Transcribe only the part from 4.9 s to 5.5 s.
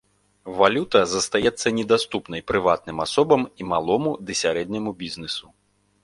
бізнэсу.